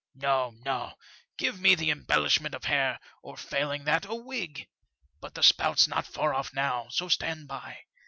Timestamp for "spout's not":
5.43-6.07